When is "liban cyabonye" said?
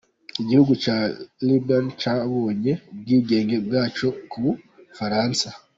1.47-2.73